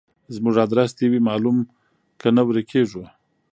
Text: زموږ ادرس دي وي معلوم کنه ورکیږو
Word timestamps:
زموږ 0.35 0.55
ادرس 0.65 0.91
دي 0.97 1.05
وي 1.11 1.19
معلوم 1.27 1.57
کنه 2.21 2.41
ورکیږو 2.45 3.03